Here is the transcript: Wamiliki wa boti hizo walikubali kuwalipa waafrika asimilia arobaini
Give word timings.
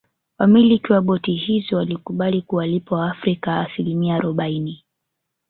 Wamiliki 0.39 0.93
wa 0.93 1.01
boti 1.01 1.31
hizo 1.33 1.77
walikubali 1.77 2.41
kuwalipa 2.41 2.95
waafrika 2.95 3.59
asimilia 3.59 4.15
arobaini 4.15 4.85